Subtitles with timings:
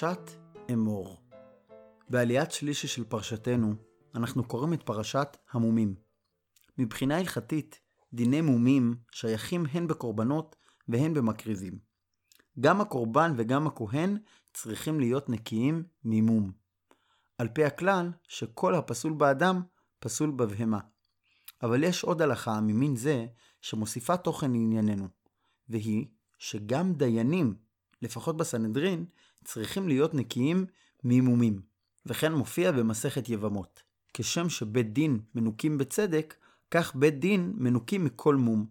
[0.00, 0.30] פרשת
[0.72, 1.22] אמור
[2.08, 3.74] בעליית שלישי של פרשתנו,
[4.14, 5.94] אנחנו קוראים את פרשת המומים.
[6.78, 7.80] מבחינה הלכתית,
[8.12, 10.56] דיני מומים שייכים הן בקורבנות
[10.88, 11.78] והן במקריבים.
[12.60, 14.18] גם הקורבן וגם הכהן
[14.54, 16.52] צריכים להיות נקיים ממום.
[17.38, 19.62] על פי הכלל שכל הפסול באדם
[19.98, 20.80] פסול בבהמה.
[21.62, 23.26] אבל יש עוד הלכה ממין זה
[23.60, 25.08] שמוסיפה תוכן לענייננו,
[25.68, 26.06] והיא
[26.38, 27.54] שגם דיינים,
[28.02, 29.06] לפחות בסנהדרין,
[29.44, 30.66] צריכים להיות נקיים
[31.04, 31.60] ממומים,
[32.06, 33.82] וכן מופיע במסכת יבמות.
[34.14, 36.34] כשם שבית דין מנוקים בצדק,
[36.70, 38.66] כך בית דין מנוקים מכל מום.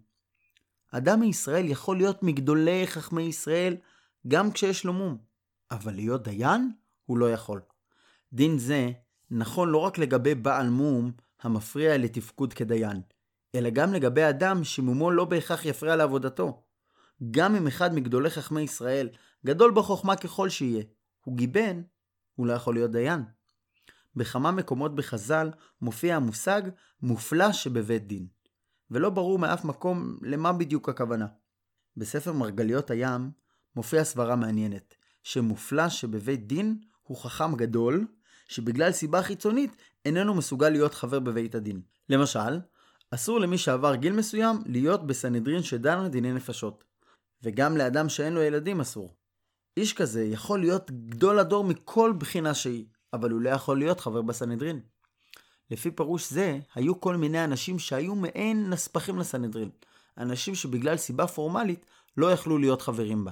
[0.92, 3.78] אדם מישראל יכול להיות מגדולי חכמי ישראל
[4.28, 5.18] גם כשיש לו מום,
[5.72, 6.72] אבל להיות דיין
[7.06, 7.62] הוא לא יכול.
[8.34, 8.92] דין זה
[9.32, 13.02] נכון לא רק לגבי בעל מום המפריע לתפקוד כדיין,
[13.56, 16.64] אלא גם לגבי אדם שמומו לא בהכרח יפריע לעבודתו.
[17.32, 19.10] גם אם אחד מגדולי חכמי ישראל,
[19.46, 20.84] גדול בחוכמה ככל שיהיה,
[21.26, 21.82] הוא גיבן,
[22.36, 23.24] הוא לא יכול להיות דיין.
[24.16, 26.62] בכמה מקומות בחז"ל מופיע המושג
[27.02, 28.28] מופלא שבבית דין,
[28.92, 31.28] ולא ברור מאף מקום למה בדיוק הכוונה.
[31.98, 33.32] בספר מרגליות הים
[33.76, 38.08] מופיע סברה מעניינת, שמופלא שבבית דין הוא חכם גדול,
[38.48, 41.82] שבגלל סיבה חיצונית איננו מסוגל להיות חבר בבית הדין.
[42.10, 42.60] למשל,
[43.12, 46.84] אסור למי שעבר גיל מסוים להיות בסנהדרין שדן דיני נפשות.
[47.44, 49.16] וגם לאדם שאין לו ילדים אסור.
[49.80, 54.22] איש כזה יכול להיות גדול הדור מכל בחינה שהיא, אבל הוא לא יכול להיות חבר
[54.22, 54.80] בסנהדרין.
[55.72, 59.70] לפי פירוש זה, היו כל מיני אנשים שהיו מעין נספחים לסנהדרין.
[60.18, 61.86] אנשים שבגלל סיבה פורמלית
[62.18, 63.32] לא יכלו להיות חברים בה.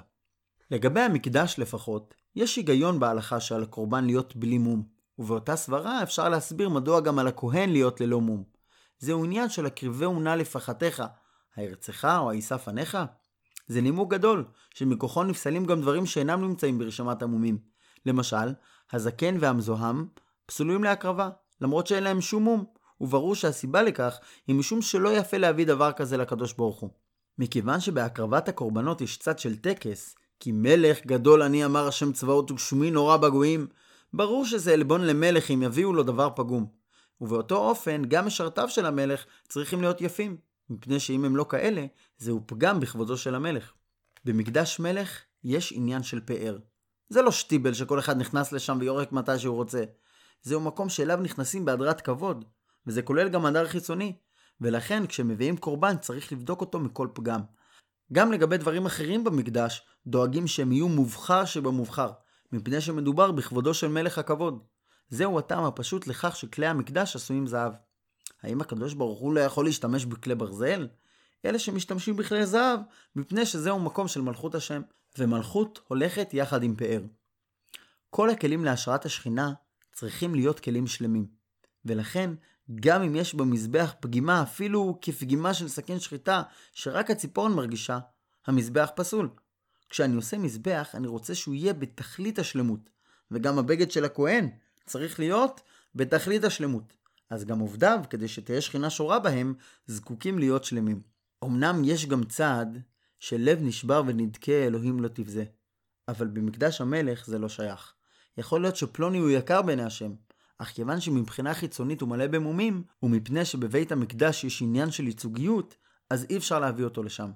[0.72, 4.84] לגבי המקדש לפחות, יש היגיון בהלכה שעל הקורבן להיות בלי מום,
[5.20, 8.44] ובאותה סברה אפשר להסביר מדוע גם על הכהן להיות ללא מום.
[9.00, 11.04] זהו עניין של הקריבהו נא לפחתך,
[11.56, 12.98] הירצך או הישא פניך?
[13.68, 17.58] זה נימוק גדול, שמכוחו נפסלים גם דברים שאינם נמצאים ברשימת המומים.
[18.06, 18.54] למשל,
[18.92, 20.08] הזקן והמזוהם
[20.46, 21.30] פסולים להקרבה,
[21.62, 22.66] למרות שאין להם שום מום,
[23.02, 26.90] וברור שהסיבה לכך היא משום שלא יפה להביא דבר כזה לקדוש ברוך הוא.
[27.40, 32.92] מכיוון שבהקרבת הקורבנות יש צד של טקס, כי מלך גדול אני אמר השם צבאות ושמי
[32.92, 33.68] נורא בגויים,
[34.14, 36.66] ברור שזה עלבון למלך אם יביאו לו דבר פגום.
[37.22, 40.38] ובאותו אופן, גם משרתיו של המלך צריכים להיות יפים,
[40.70, 41.86] מפני שאם הם לא כאלה,
[42.18, 43.74] זהו פגם בכבודו של המלך.
[44.26, 46.58] במקדש מלך יש עניין של פאר.
[47.10, 49.84] זה לא שטיבל שכל אחד נכנס לשם ויורק מתי שהוא רוצה.
[50.42, 52.46] זהו מקום שאליו נכנסים בהדרת כבוד,
[52.88, 54.14] וזה כולל גם הדר חיצוני,
[54.62, 57.42] ולכן כשמביאים קורבן צריך לבדוק אותו מכל פגם.
[58.14, 62.12] גם לגבי דברים אחרים במקדש, דואגים שהם יהיו מובחר שבמובחר,
[62.52, 64.64] מפני שמדובר בכבודו של מלך הכבוד.
[65.10, 67.74] זהו הטעם הפשוט לכך שכלי המקדש עשויים זהב.
[68.48, 70.88] האם הקדוש ברוך הוא לא יכול להשתמש בכלי ברזל?
[71.46, 72.80] אלה שמשתמשים בכלי זהב,
[73.16, 74.82] מפני שזהו מקום של מלכות השם,
[75.18, 77.02] ומלכות הולכת יחד עם פאר.
[78.10, 79.54] כל הכלים להשראת השכינה
[79.94, 81.28] צריכים להיות כלים שלמים,
[81.86, 82.34] ולכן
[82.76, 86.44] גם אם יש במזבח פגימה אפילו כפגימה של סכין שחיטה
[86.74, 88.00] שרק הציפורן מרגישה,
[88.46, 89.30] המזבח פסול.
[89.90, 92.90] כשאני עושה מזבח אני רוצה שהוא יהיה בתכלית השלמות,
[93.32, 94.50] וגם הבגד של הכהן
[94.86, 95.62] צריך להיות
[95.96, 96.94] בתכלית השלמות.
[97.30, 99.54] אז גם עובדיו, כדי שתהיה שכינה שורה בהם,
[99.86, 101.02] זקוקים להיות שלמים.
[101.44, 102.82] אמנם יש גם צעד
[103.20, 105.46] שלב נשבר ונדכה אלוהים לא תבזה,
[106.08, 107.94] אבל במקדש המלך זה לא שייך.
[108.38, 110.14] יכול להיות שפלוני הוא יקר בעיני השם,
[110.58, 115.78] אך כיוון שמבחינה חיצונית הוא מלא במומים, ומפני שבבית המקדש יש עניין של ייצוגיות,
[116.10, 117.32] אז אי אפשר להביא אותו לשם.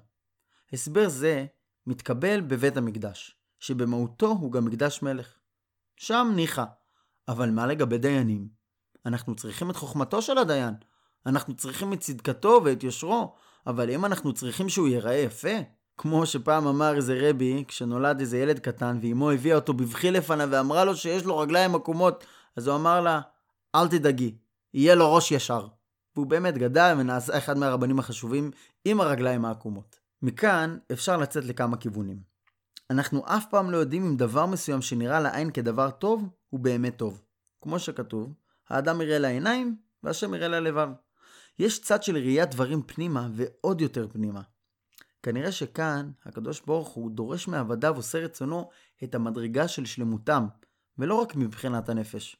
[0.72, 1.46] הסבר זה
[1.86, 5.38] מתקבל בבית המקדש, שבמהותו הוא גם מקדש מלך.
[5.96, 6.64] שם ניחא,
[7.28, 8.61] אבל מה לגבי דיינים?
[9.06, 10.74] אנחנו צריכים את חוכמתו של הדיין.
[11.26, 13.34] אנחנו צריכים את צדקתו ואת יושרו,
[13.66, 15.58] אבל אם אנחנו צריכים שהוא ייראה יפה,
[15.98, 20.84] כמו שפעם אמר איזה רבי, כשנולד איזה ילד קטן, ואימו הביאה אותו בבכי לפניו ואמרה
[20.84, 22.24] לו שיש לו רגליים עקומות,
[22.56, 23.20] אז הוא אמר לה,
[23.74, 24.34] אל תדאגי,
[24.74, 25.66] יהיה לו ראש ישר.
[26.16, 28.50] והוא באמת גדל ונעשה אחד מהרבנים החשובים
[28.84, 29.96] עם הרגליים העקומות.
[30.22, 32.22] מכאן אפשר לצאת לכמה כיוונים.
[32.90, 37.22] אנחנו אף פעם לא יודעים אם דבר מסוים שנראה לעין כדבר טוב, הוא באמת טוב.
[37.60, 38.32] כמו שכתוב,
[38.72, 40.88] האדם יראה לעיניים, והשם יראה ללבב.
[41.58, 44.40] יש צד של ראיית דברים פנימה ועוד יותר פנימה.
[45.22, 48.70] כנראה שכאן הקדוש ברוך הוא דורש מעבדיו עושה רצונו
[49.04, 50.46] את המדרגה של שלמותם,
[50.98, 52.36] ולא רק מבחינת הנפש.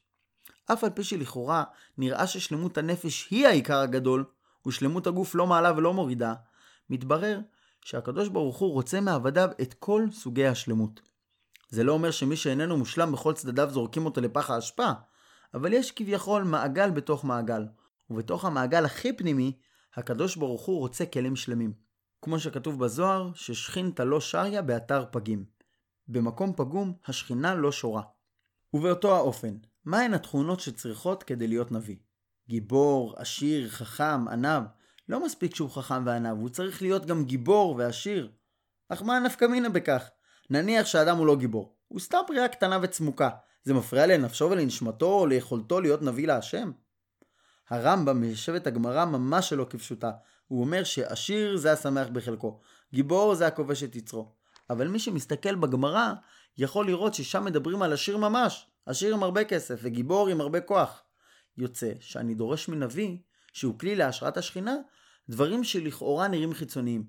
[0.65, 1.63] אף על פי שלכאורה
[1.97, 4.25] נראה ששלמות הנפש היא העיקר הגדול,
[4.67, 6.33] ושלמות הגוף לא מעלה ולא מורידה,
[6.89, 7.39] מתברר
[7.81, 11.01] שהקדוש ברוך הוא רוצה מעבדיו את כל סוגי השלמות.
[11.69, 14.91] זה לא אומר שמי שאיננו מושלם בכל צדדיו זורקים אותו לפח האשפה,
[15.53, 17.65] אבל יש כביכול מעגל בתוך מעגל,
[18.09, 19.57] ובתוך המעגל הכי פנימי,
[19.95, 21.73] הקדוש ברוך הוא רוצה כלים שלמים.
[22.21, 25.45] כמו שכתוב בזוהר, ששכינתה לא שריה באתר פגים.
[26.07, 28.01] במקום פגום, השכינה לא שורה.
[28.73, 31.95] ובאותו האופן, מהן התכונות שצריכות כדי להיות נביא?
[32.47, 34.63] גיבור, עשיר, חכם, ענב.
[35.09, 38.31] לא מספיק שהוא חכם וענב, הוא צריך להיות גם גיבור ועשיר.
[38.89, 40.09] אך מה הנפקא מינה בכך?
[40.49, 43.29] נניח שאדם הוא לא גיבור, הוא סתם פריאה קטנה וצמוקה.
[43.63, 46.71] זה מפריע לנפשו ולנשמתו או ליכולתו להיות נביא להשם?
[47.69, 50.11] הרמב"ם מיישב הגמרא ממש שלא כפשוטה.
[50.47, 52.59] הוא אומר שעשיר זה השמח בחלקו,
[52.93, 54.31] גיבור זה הכובש את יצרו.
[54.69, 56.13] אבל מי שמסתכל בגמרא
[56.57, 61.03] יכול לראות ששם מדברים על עשיר ממש, עשיר עם הרבה כסף וגיבור עם הרבה כוח.
[61.57, 63.17] יוצא שאני דורש מנביא,
[63.53, 64.75] שהוא כלי להשראת השכינה,
[65.29, 67.05] דברים שלכאורה נראים חיצוניים,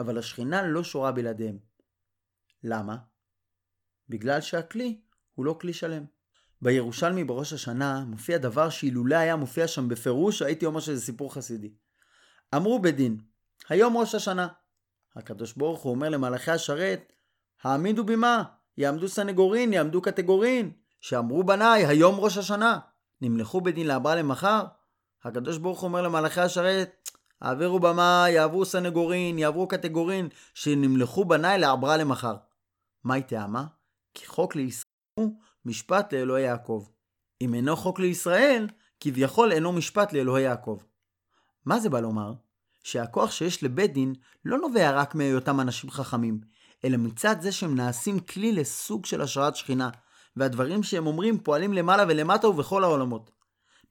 [0.00, 1.58] אבל השכינה לא שורה בלעדיהם.
[2.64, 2.96] למה?
[4.08, 5.00] בגלל שהכלי
[5.42, 6.04] הוא לא כלי שלם.
[6.62, 11.72] בירושלמי בראש השנה מופיע דבר שאילולא היה מופיע שם בפירוש, הייתי אומר שזה סיפור חסידי.
[12.54, 13.18] אמרו בית דין,
[13.68, 14.48] היום ראש השנה.
[15.16, 17.12] הקדוש ברוך הוא אומר למלאכי השרת,
[17.62, 18.42] העמידו במה?
[18.78, 20.70] יעמדו סנגורין, יעמדו קטגורין.
[21.00, 22.78] שאמרו בניי, היום ראש השנה.
[23.20, 24.64] נמלכו בית דין לעברה למחר?
[25.24, 27.10] הקדוש ברוך הוא אומר למלאכי השרת,
[27.40, 32.36] העבירו במה, יעברו סנגורין, יעברו קטגורין, שנמלכו בניי לעברה למחר.
[33.04, 33.64] מאי טעמא?
[34.14, 36.86] כי חוק לישראל הוא, משפט לאלוהי יעקב.
[37.40, 38.66] אם אינו חוק לישראל,
[39.00, 40.78] כביכול אינו משפט לאלוהי יעקב.
[41.64, 42.32] מה זה בא לומר?
[42.84, 44.14] שהכוח שיש לבית דין
[44.44, 46.40] לא נובע רק מהיותם אנשים חכמים,
[46.84, 49.90] אלא מצד זה שהם נעשים כלי לסוג של השראת שכינה,
[50.36, 53.30] והדברים שהם אומרים פועלים למעלה ולמטה ובכל העולמות.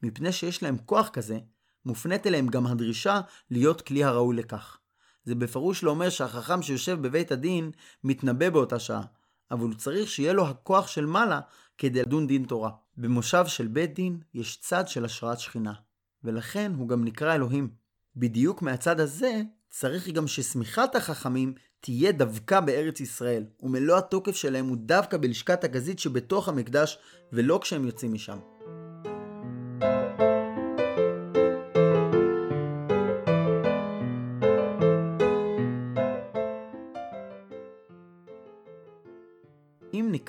[0.04, 1.40] מפני שיש להם כוח כזה,
[1.86, 3.22] מופנית אליהם גם הדרישה
[3.52, 4.78] להיות כלי הראוי לכך.
[5.24, 7.72] זה בפירוש לא אומר שהחכם שיושב בבית הדין
[8.04, 9.02] מתנבא באותה שעה,
[9.52, 11.40] אבל הוא צריך שיהיה לו הכוח של מעלה
[11.78, 12.70] כדי לדון דין תורה.
[12.98, 15.74] במושב של בית דין יש צד של השראת שכינה,
[16.24, 17.70] ולכן הוא גם נקרא אלוהים.
[18.16, 24.78] בדיוק מהצד הזה צריך גם ששמיכת החכמים תהיה דווקא בארץ ישראל, ומלוא התוקף שלהם הוא
[24.80, 26.98] דווקא בלשכת הגזית שבתוך המקדש,
[27.34, 28.51] ולא כשהם יוצאים משם.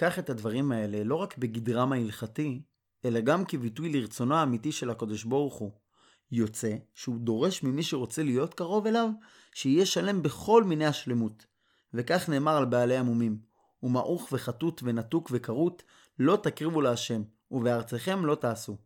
[0.02, 2.62] ניקח את הדברים האלה לא רק בגדרם ההלכתי,
[3.04, 5.72] אלא גם כביטוי לרצונו האמיתי של הקדוש ברוך הוא,
[6.30, 9.08] יוצא שהוא דורש ממי שרוצה להיות קרוב אליו,
[9.54, 11.46] שיהיה שלם בכל מיני השלמות.
[11.94, 13.38] וכך נאמר על בעלי המומים,
[13.82, 15.82] ומעוך וחטוט ונתוק וכרות
[16.18, 18.76] לא תקריבו להשם, ובארצכם לא תעשו.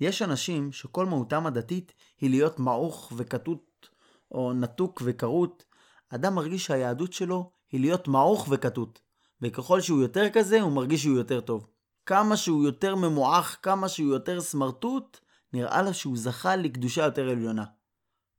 [0.00, 3.88] יש אנשים שכל מהותם הדתית היא להיות מעוך וכתות,
[4.30, 5.64] או נתוק וכרות.
[6.08, 9.03] אדם מרגיש שהיהדות שלו היא להיות מעוך וכתות,
[9.42, 11.66] וככל שהוא יותר כזה, הוא מרגיש שהוא יותר טוב.
[12.06, 15.18] כמה שהוא יותר ממועך, כמה שהוא יותר סמרטוט,
[15.52, 17.64] נראה לו שהוא זכה לקדושה יותר עליונה.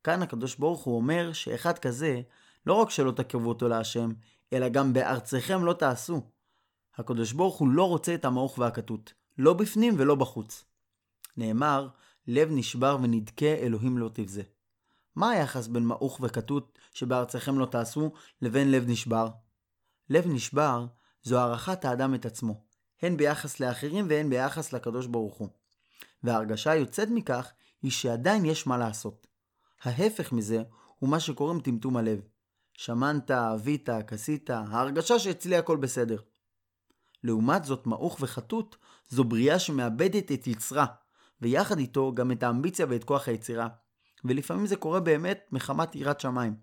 [0.03, 2.22] כאן הקדוש ברוך הוא אומר שאחד כזה,
[2.65, 4.12] לא רק שלא תקרבו אותו להשם,
[4.53, 6.22] אלא גם בארצכם לא תעשו.
[6.98, 10.65] הקדוש ברוך הוא לא רוצה את המעוך והכתות, לא בפנים ולא בחוץ.
[11.38, 11.88] נאמר,
[12.27, 14.43] לב נשבר ונדכה אלוהים לא תבזה.
[15.15, 19.29] מה היחס בין מעוך וכתות שבארצכם לא תעשו לבין לב נשבר?
[20.09, 20.85] לב נשבר
[21.24, 22.63] זו הערכת האדם את עצמו,
[23.01, 25.50] הן ביחס לאחרים והן ביחס לקדוש ברוך הוא.
[26.24, 29.27] וההרגשה היוצאת מכך היא שעדיין יש מה לעשות.
[29.83, 30.63] ההפך מזה
[31.00, 32.21] הוא מה שקוראים טמטום הלב.
[32.74, 36.21] שמנת, אבית, כסית, ההרגשה שאצלי הכל בסדר.
[37.24, 38.77] לעומת זאת, מעוך וחטות
[39.09, 40.85] זו בריאה שמאבדת את יצרה,
[41.41, 43.67] ויחד איתו גם את האמביציה ואת כוח היצירה.
[44.25, 46.55] ולפעמים זה קורה באמת מחמת יראת שמיים.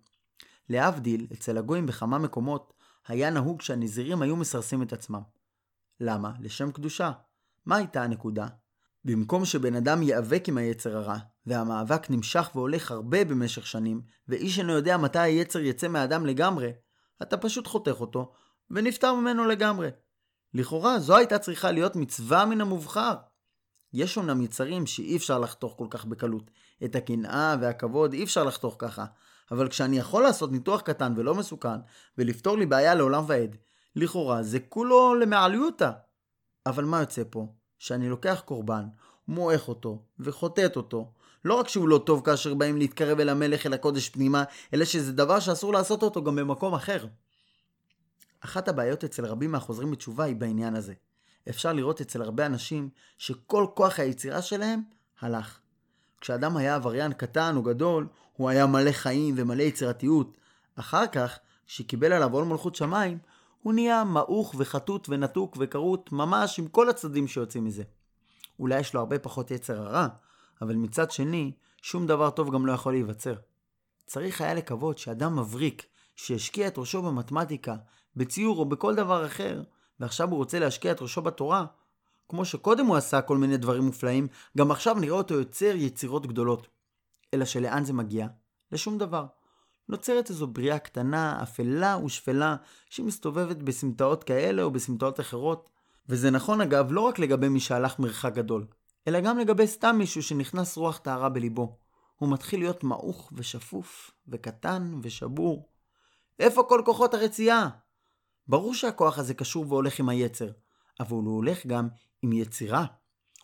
[0.68, 2.72] להבדיל, אצל הגויים בכמה מקומות,
[3.08, 5.22] היה נהוג שהנזירים היו מסרסים את עצמם.
[6.00, 6.32] למה?
[6.40, 7.12] לשם קדושה.
[7.66, 8.46] מה הייתה הנקודה?
[9.04, 14.72] במקום שבן אדם ייאבק עם היצר הרע, והמאבק נמשך והולך הרבה במשך שנים, ואיש אינו
[14.72, 16.72] יודע מתי היצר יצא מהאדם לגמרי,
[17.22, 18.32] אתה פשוט חותך אותו,
[18.70, 19.88] ונפטר ממנו לגמרי.
[20.54, 23.14] לכאורה זו הייתה צריכה להיות מצווה מן המובחר.
[23.92, 26.50] יש אומנם יצרים שאי אפשר לחתוך כל כך בקלות.
[26.84, 29.04] את הקנאה והכבוד אי אפשר לחתוך ככה.
[29.52, 31.78] אבל כשאני יכול לעשות ניתוח קטן ולא מסוכן,
[32.18, 33.56] ולפתור לי בעיה לעולם ועד,
[33.96, 35.90] לכאורה זה כולו למעליותה.
[36.66, 37.46] אבל מה יוצא פה?
[37.78, 38.84] שאני לוקח קורבן,
[39.28, 41.12] מועך אותו, וחוטט אותו,
[41.44, 44.44] לא רק שהוא לא טוב כאשר באים להתקרב אל המלך אל הקודש פנימה,
[44.74, 47.06] אלא שזה דבר שאסור לעשות אותו גם במקום אחר.
[48.40, 50.94] אחת הבעיות אצל רבים מהחוזרים בתשובה היא בעניין הזה.
[51.48, 54.82] אפשר לראות אצל הרבה אנשים שכל כוח היצירה שלהם
[55.20, 55.61] הלך.
[56.22, 60.36] כשאדם היה עבריין קטן או גדול, הוא היה מלא חיים ומלא יצירתיות.
[60.76, 63.18] אחר כך, כשקיבל עליו עול מלכות שמיים,
[63.62, 67.82] הוא נהיה מעוך וחטוט ונתוק וכרות ממש עם כל הצדדים שיוצאים מזה.
[68.58, 70.06] אולי יש לו הרבה פחות יצר הרע,
[70.62, 71.52] אבל מצד שני,
[71.82, 73.34] שום דבר טוב גם לא יכול להיווצר.
[74.06, 75.86] צריך היה לקוות שאדם מבריק,
[76.16, 77.76] שהשקיע את ראשו במתמטיקה,
[78.16, 79.62] בציור או בכל דבר אחר,
[80.00, 81.66] ועכשיו הוא רוצה להשקיע את ראשו בתורה,
[82.32, 84.26] כמו שקודם הוא עשה כל מיני דברים מופלאים,
[84.58, 86.68] גם עכשיו נראה אותו יוצר יצירות גדולות.
[87.34, 88.26] אלא שלאן זה מגיע?
[88.72, 89.26] לשום דבר.
[89.88, 92.56] נוצרת איזו בריאה קטנה, אפלה ושפלה,
[92.90, 95.70] שמסתובבת בסמטאות כאלה או בסמטאות אחרות.
[96.08, 98.66] וזה נכון אגב לא רק לגבי מי שהלך מרחק גדול,
[99.08, 101.76] אלא גם לגבי סתם מישהו שנכנס רוח טהרה בליבו.
[102.16, 105.68] הוא מתחיל להיות מעוך ושפוף, וקטן ושבור.
[106.38, 107.68] איפה כל כוחות הרצייה?
[108.48, 110.48] ברור שהכוח הזה קשור והולך עם היצר,
[111.00, 111.88] אבל הוא הולך גם
[112.22, 112.84] עם יצירה.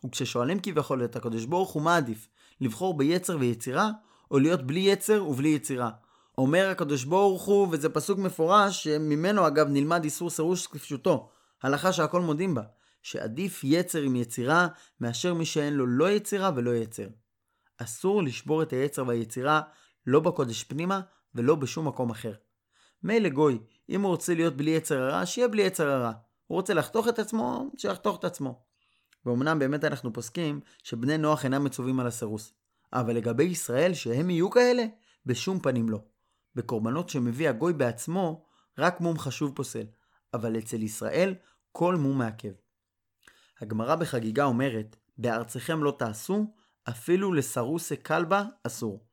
[0.07, 2.29] וכששואלים כביכול את הקדוש ברוך הוא מה עדיף,
[2.61, 3.91] לבחור ביצר ויצירה,
[4.31, 5.91] או להיות בלי יצר ובלי יצירה.
[6.39, 11.29] אומר הקדוש ברוך הוא, וזה פסוק מפורש, שממנו אגב נלמד איסור סירוש כפשוטו,
[11.63, 12.63] הלכה שהכל מודים בה,
[13.03, 14.69] שעדיף יצר עם יצירה,
[15.01, 17.07] מאשר מי שאין לו לא יצירה ולא יצר.
[17.79, 19.61] אסור לשבור את היצר והיצירה,
[20.07, 21.01] לא בקודש פנימה
[21.35, 22.33] ולא בשום מקום אחר.
[23.03, 26.13] מילא גוי, אם הוא רוצה להיות בלי יצר הרע, שיהיה בלי יצר הרע.
[26.49, 28.63] הוא רוצה לחתוך את עצמו, שיחתוך את עצמו.
[29.27, 32.53] ואומנם באמת אנחנו פוסקים שבני נוח אינם מצווים על הסירוס.
[32.93, 34.85] אבל לגבי ישראל, שהם יהיו כאלה,
[35.27, 35.99] בשום פנים לא.
[36.55, 38.45] בקורבנות שמביא הגוי בעצמו,
[38.79, 39.87] רק מום חשוב פוסל.
[40.35, 41.35] אבל אצל ישראל,
[41.73, 42.53] כל מום מעכב.
[43.61, 46.47] הגמרא בחגיגה אומרת, בארצכם לא תעשו,
[46.89, 49.05] אפילו לסרוסי כלבה אסור.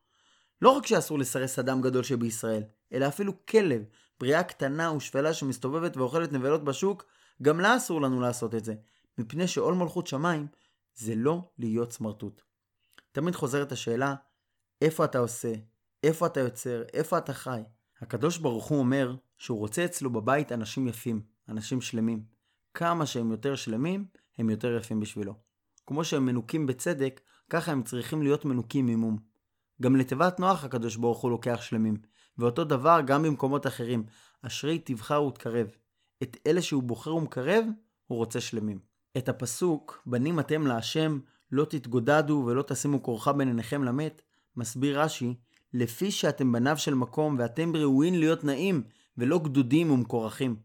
[0.61, 2.63] לא רק שאסור לסרס אדם גדול שבישראל,
[2.93, 3.83] אלא אפילו כלב,
[4.19, 7.05] בריאה קטנה ושפלה שמסתובבת ואוכלת נבלות בשוק,
[7.41, 8.75] גם לה אסור לנו לעשות את זה,
[9.17, 10.47] מפני שעול מלכות שמיים
[10.95, 12.41] זה לא להיות סמרטוט.
[13.11, 14.15] תמיד חוזרת השאלה,
[14.81, 15.53] איפה אתה עושה?
[16.03, 16.83] איפה אתה יוצר?
[16.93, 17.61] איפה אתה חי?
[18.01, 22.23] הקדוש ברוך הוא אומר שהוא רוצה אצלו בבית אנשים יפים, אנשים שלמים.
[22.73, 24.05] כמה שהם יותר שלמים,
[24.37, 25.33] הם יותר יפים בשבילו.
[25.87, 29.17] כמו שהם מנוקים בצדק, ככה הם צריכים להיות מנוקים ממום.
[29.81, 31.97] גם לתיבת נוח הקדוש ברוך הוא לוקח שלמים,
[32.37, 34.03] ואותו דבר גם במקומות אחרים.
[34.41, 35.67] אשרי תבחר ותקרב.
[36.23, 37.65] את אלה שהוא בוחר ומקרב,
[38.07, 38.79] הוא רוצה שלמים.
[39.17, 41.19] את הפסוק, בנים אתם להשם,
[41.51, 44.21] לא תתגודדו ולא תשימו כורחה בין עיניכם למת,
[44.55, 45.35] מסביר רש"י,
[45.73, 48.83] לפי שאתם בניו של מקום ואתם ראויים להיות נעים
[49.17, 50.55] ולא גדודים ומקורחים.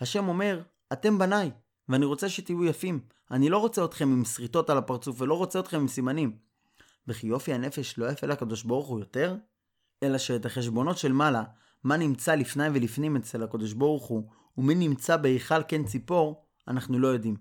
[0.00, 0.62] השם אומר,
[0.92, 1.50] אתם בניי,
[1.88, 3.00] ואני רוצה שתהיו יפים.
[3.30, 6.36] אני לא רוצה אתכם עם שריטות על הפרצוף ולא רוצה אתכם עם סימנים.
[7.08, 9.36] וכי יופי הנפש לא יפה לקדוש ברוך הוא יותר?
[10.02, 11.42] אלא שאת החשבונות של מעלה,
[11.84, 17.08] מה נמצא לפני ולפנים אצל הקדוש ברוך הוא, ומי נמצא בהיכל כן ציפור, אנחנו לא
[17.08, 17.36] יודעים.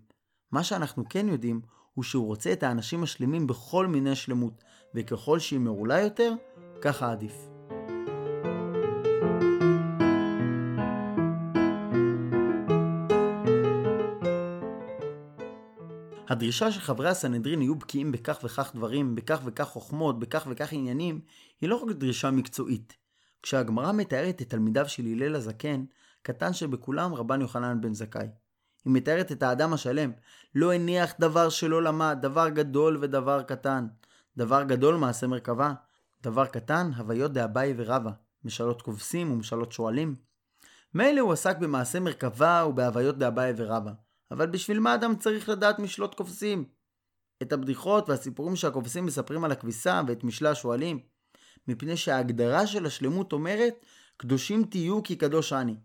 [0.52, 1.62] מה שאנחנו כן יודעים,
[1.94, 4.64] הוא שהוא רוצה את האנשים השלמים בכל מיני שלמות,
[4.96, 6.34] וככל שהיא מעולה יותר,
[6.82, 7.48] ככה עדיף.
[16.30, 21.22] הדרישה שחברי הסנהדרין יהיו בקיאים בכך וכך דברים, בכך וכך חוכמות, בכך וכך עניינים,
[21.62, 22.94] היא לא רק דרישה מקצועית.
[23.44, 25.86] כשהגמרא מתארת את תלמידיו של הלל הזקן,
[26.22, 28.28] קטן שבכולם רבן יוחנן בן זכאי.
[28.86, 30.12] היא מתארת את האדם השלם,
[30.56, 33.88] לא הניח דבר שלא למד, דבר גדול ודבר קטן.
[34.38, 35.74] דבר גדול מעשה מרכבה,
[36.24, 38.12] דבר קטן הוויות דאביי ורבא,
[38.44, 40.16] משאלות כובסים ומשאלות שואלים.
[40.94, 43.92] מילא הוא עסק במעשה מרכבה ובהוויות דאביי ורבא,
[44.32, 46.66] אבל בשביל מה אדם צריך לדעת משלות כובסים?
[47.42, 51.00] את הבדיחות והסיפורים שהכובסים מספרים על הכביסה ואת משלי השואלים?
[51.68, 53.86] מפני שההגדרה של השלמות אומרת,
[54.18, 55.76] קדושים תהיו כי קדוש אני.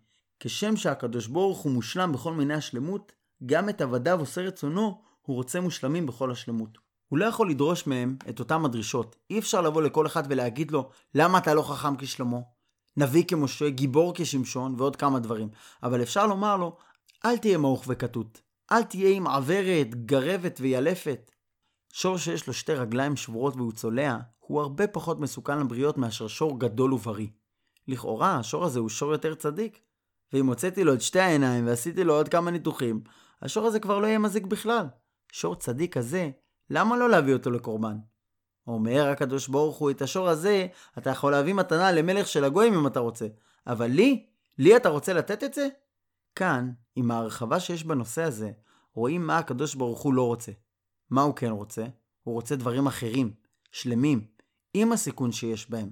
[0.40, 3.12] כשם שהקדוש ברוך הוא מושלם בכל מיני השלמות,
[3.46, 6.78] גם את עבדיו עושה רצונו, הוא רוצה מושלמים בכל השלמות.
[7.08, 9.16] הוא לא יכול לדרוש מהם את אותם הדרישות.
[9.30, 12.38] אי אפשר לבוא לכל אחד ולהגיד לו, למה אתה לא חכם כשלמה?
[12.96, 15.48] נביא כמשה, גיבור כשמשון ועוד כמה דברים.
[15.82, 16.76] אבל אפשר לומר לו,
[17.24, 18.40] אל תהיה מעוך וכתות.
[18.72, 21.30] אל תהיה עם עוורת, גרבת וילפת.
[21.92, 26.60] שור שיש לו שתי רגליים שבורות והוא צולע, הוא הרבה פחות מסוכן לבריות מאשר שור
[26.60, 27.28] גדול ובריא.
[27.88, 29.80] לכאורה, השור הזה הוא שור יותר צדיק.
[30.32, 33.00] ואם הוצאתי לו את שתי העיניים ועשיתי לו עוד כמה ניתוחים,
[33.42, 34.86] השור הזה כבר לא יהיה מזיק בכלל.
[35.32, 36.30] שור צדיק כזה,
[36.70, 37.96] למה לא להביא אותו לקורבן?
[38.66, 40.66] אומר הקדוש ברוך הוא, את השור הזה
[40.98, 43.26] אתה יכול להביא מתנה למלך של הגויים אם אתה רוצה,
[43.66, 44.26] אבל לי,
[44.58, 45.68] לי אתה רוצה לתת את זה?
[46.34, 48.50] כאן, עם ההרחבה שיש בנושא הזה,
[48.94, 50.52] רואים מה הקדוש ברוך הוא לא רוצה.
[51.10, 51.84] מה הוא כן רוצה?
[52.22, 53.34] הוא רוצה דברים אחרים,
[53.72, 54.26] שלמים,
[54.74, 55.90] עם הסיכון שיש בהם.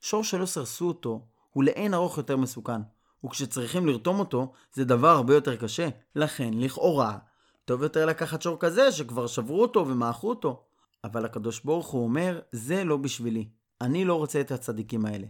[0.00, 2.80] שור שלא סרסו אותו הוא לאין ארוך יותר מסוכן,
[3.24, 5.88] וכשצריכים לרתום אותו זה דבר הרבה יותר קשה.
[6.16, 7.18] לכן, לכאורה,
[7.64, 10.62] טוב יותר לקחת שור כזה שכבר שברו אותו ומעכו אותו.
[11.04, 13.48] אבל הקדוש ברוך הוא אומר, זה לא בשבילי.
[13.80, 15.26] אני לא רוצה את הצדיקים האלה.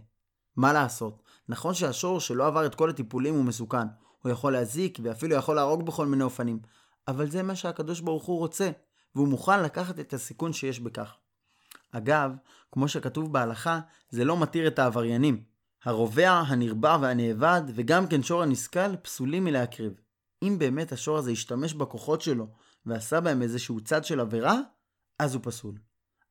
[0.55, 1.23] מה לעשות?
[1.49, 3.87] נכון שהשור שלא עבר את כל הטיפולים הוא מסוכן.
[4.21, 6.59] הוא יכול להזיק ואפילו יכול להרוג בכל מיני אופנים.
[7.07, 8.71] אבל זה מה שהקדוש ברוך הוא רוצה,
[9.15, 11.15] והוא מוכן לקחת את הסיכון שיש בכך.
[11.91, 12.31] אגב,
[12.71, 15.43] כמו שכתוב בהלכה, זה לא מתיר את העבריינים.
[15.85, 19.93] הרובע, הנרבע והנאבד, וגם כן שור הנסכל, פסולים מלהקריב.
[20.43, 22.47] אם באמת השור הזה השתמש בכוחות שלו
[22.85, 24.59] ועשה בהם איזשהו צד של עבירה,
[25.19, 25.75] אז הוא פסול.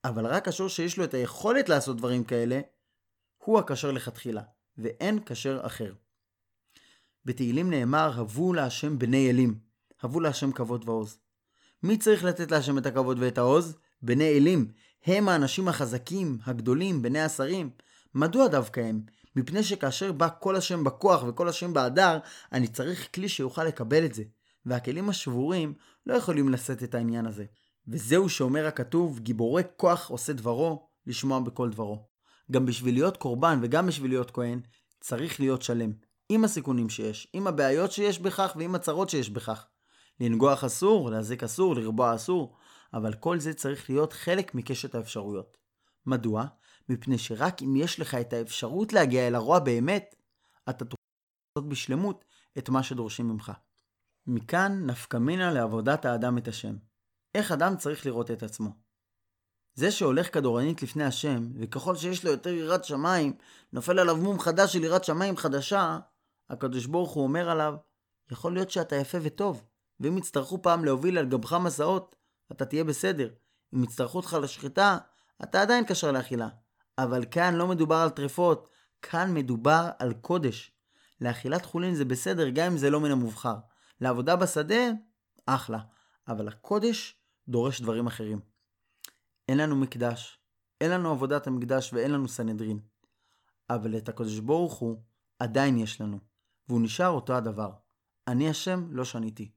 [0.04, 2.60] אבל רק השור שיש לו את היכולת לעשות דברים כאלה,
[3.44, 4.42] הוא הכשר לכתחילה,
[4.78, 5.92] ואין כשר אחר.
[7.24, 9.58] בתהילים נאמר, הבו להשם בני אלים,
[10.02, 11.18] הבו להשם כבוד ועוז.
[11.82, 13.76] מי צריך לתת להשם את הכבוד ואת העוז?
[14.02, 14.72] בני אלים.
[15.04, 17.70] הם האנשים החזקים, הגדולים, בני השרים.
[18.14, 19.02] מדוע דווקא הם?
[19.36, 22.18] מפני שכאשר בא כל השם בכוח וכל השם בהדר,
[22.52, 24.22] אני צריך כלי שיוכל לקבל את זה.
[24.66, 25.74] והכלים השבורים
[26.06, 27.44] לא יכולים לשאת את העניין הזה.
[27.88, 32.08] וזהו שאומר הכתוב, גיבורי כוח עושה דברו, לשמוע בכל דברו.
[32.50, 34.60] גם בשביל להיות קורבן וגם בשביל להיות כהן,
[35.00, 35.92] צריך להיות שלם.
[36.28, 39.66] עם הסיכונים שיש, עם הבעיות שיש בכך ועם הצרות שיש בכך.
[40.20, 42.56] לנגוח אסור, להזיק אסור, לרבוע אסור,
[42.94, 45.56] אבל כל זה צריך להיות חלק מקשת האפשרויות.
[46.06, 46.44] מדוע?
[46.88, 50.14] מפני שרק אם יש לך את האפשרות להגיע אל הרוע באמת,
[50.70, 51.02] אתה תוכל
[51.56, 52.24] לעשות בשלמות
[52.58, 53.52] את מה שדורשים ממך.
[54.26, 56.76] מכאן נפקא מינה לעבודת האדם את השם.
[57.34, 58.70] איך אדם צריך לראות את עצמו.
[59.74, 63.36] זה שהולך כדורנית לפני השם, וככל שיש לו יותר יראת שמיים,
[63.72, 65.98] נופל עליו מום חדש של יראת שמיים חדשה,
[66.50, 67.74] הקדוש ברוך הוא אומר עליו,
[68.30, 69.64] יכול להיות שאתה יפה וטוב,
[70.00, 72.16] ואם יצטרכו פעם להוביל על גבך מסעות,
[72.52, 73.30] אתה תהיה בסדר.
[73.74, 74.98] אם יצטרכו אותך לשחיטה,
[75.42, 76.48] אתה עדיין קשר לאכילה.
[76.98, 78.68] אבל כאן לא מדובר על טרפות,
[79.02, 80.72] כאן מדובר על קודש.
[81.20, 83.56] לאכילת חולין זה בסדר גם אם זה לא מן המובחר.
[84.00, 84.90] לעבודה בשדה,
[85.46, 85.78] אחלה.
[86.28, 87.16] אבל הקודש
[87.48, 88.40] דורש דברים אחרים.
[89.48, 90.38] אין לנו מקדש,
[90.80, 92.78] אין לנו עבודת המקדש ואין לנו סנהדרין.
[93.70, 95.02] אבל את הקדוש ברוך הוא
[95.38, 96.18] עדיין יש לנו,
[96.68, 97.70] והוא נשאר אותו הדבר.
[98.28, 99.50] אני השם לא שניתי.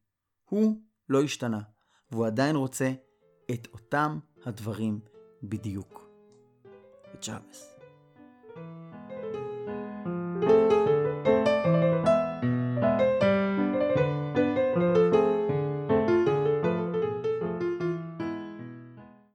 [0.50, 1.62] הוא לא השתנה,
[2.12, 2.92] והוא עדיין רוצה
[3.52, 5.00] את אותם הדברים
[5.44, 6.07] בדיוק.
[7.20, 7.77] チャース